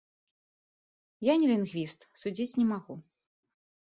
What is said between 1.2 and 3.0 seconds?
Я не лінгвіст, судзіць не магу.